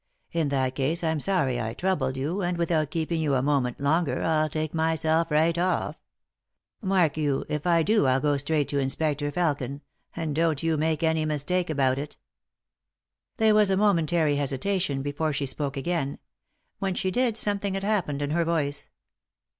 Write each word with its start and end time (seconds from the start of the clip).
In 0.31 0.49
that 0.49 0.73
case 0.73 1.03
I'm 1.03 1.19
sorry 1.19 1.61
I 1.61 1.75
troubled 1.75 2.17
you, 2.17 2.41
and 2.41 2.57
without 2.57 2.89
keeping 2.89 3.21
you 3.21 3.35
a 3.35 3.43
moment 3.43 3.79
longer, 3.79 4.23
I'll 4.23 4.49
take 4.49 4.73
myself 4.73 5.29
right 5.29 5.55
off. 5.55 5.95
Mark 6.81 7.17
you, 7.17 7.45
if 7.47 7.67
I 7.67 7.83
do 7.83 8.07
I'll 8.07 8.19
go 8.19 8.35
straight 8.37 8.67
to 8.69 8.79
Inspector 8.79 9.31
Felkin, 9.33 9.81
and 10.15 10.35
don't 10.35 10.63
you 10.63 10.75
make 10.75 11.03
any 11.03 11.23
mistake 11.23 11.69
about 11.69 11.99
it." 11.99 12.17
There 13.37 13.53
was 13.53 13.69
a 13.69 13.77
momentary 13.77 14.37
hesitation 14.37 15.03
before 15.03 15.33
she 15.33 15.45
spoke 15.45 15.77
again. 15.77 16.17
When 16.79 16.95
she 16.95 17.11
did 17.11 17.37
something 17.37 17.75
had 17.75 17.83
happened 17.83 18.21
to 18.21 18.27
her 18.29 18.43
voice. 18.43 18.89